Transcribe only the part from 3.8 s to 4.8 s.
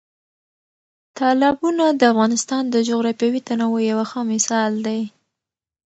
یو ښه مثال